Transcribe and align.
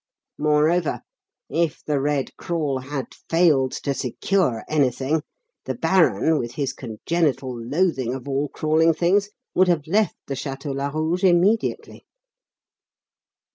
Moreover, 0.39 1.01
if 1.47 1.83
'The 1.85 2.01
Red 2.01 2.35
Crawl' 2.35 2.79
had 2.79 3.13
failed 3.29 3.71
to 3.83 3.93
secure 3.93 4.63
anything, 4.67 5.21
the 5.65 5.75
baron, 5.75 6.39
with 6.39 6.53
his 6.53 6.73
congenital 6.73 7.55
loathing 7.55 8.15
of 8.15 8.27
all 8.27 8.49
crawling 8.49 8.95
things, 8.95 9.29
would 9.53 9.67
have 9.67 9.85
left 9.85 10.15
the 10.25 10.33
Château 10.33 10.73
Larouge 10.75 11.23
immediately." 11.23 12.03